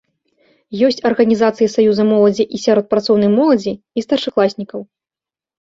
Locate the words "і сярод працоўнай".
2.47-3.31